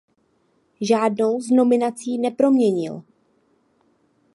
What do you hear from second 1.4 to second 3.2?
z nominací neproměnil.